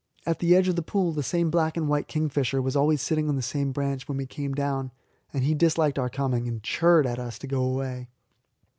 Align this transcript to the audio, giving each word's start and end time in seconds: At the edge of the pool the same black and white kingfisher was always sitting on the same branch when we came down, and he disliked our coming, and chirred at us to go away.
At 0.25 0.39
the 0.39 0.55
edge 0.55 0.67
of 0.67 0.75
the 0.75 0.81
pool 0.81 1.11
the 1.11 1.21
same 1.21 1.51
black 1.51 1.77
and 1.77 1.87
white 1.87 2.07
kingfisher 2.07 2.59
was 2.59 2.75
always 2.75 3.03
sitting 3.03 3.29
on 3.29 3.35
the 3.35 3.43
same 3.43 3.71
branch 3.71 4.07
when 4.07 4.17
we 4.17 4.25
came 4.25 4.55
down, 4.55 4.89
and 5.31 5.43
he 5.43 5.53
disliked 5.53 5.99
our 5.99 6.09
coming, 6.09 6.47
and 6.47 6.63
chirred 6.63 7.05
at 7.05 7.19
us 7.19 7.37
to 7.37 7.45
go 7.45 7.63
away. 7.63 8.07